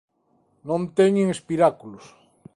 Non 0.67 0.81
teñen 0.97 1.27
espiráculos. 1.35 2.05